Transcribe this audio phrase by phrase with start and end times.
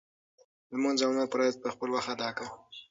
[0.71, 2.49] لمونځ او نور فرایض په خپل وخت ادا کړه.